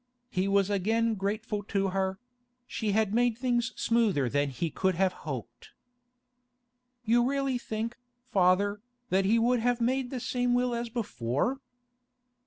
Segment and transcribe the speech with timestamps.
[0.31, 2.17] He was again grateful to her;
[2.65, 5.73] she had made things smoother than he could have hoped.
[7.05, 11.61] 'You really think, father, that he would have made the same will as before?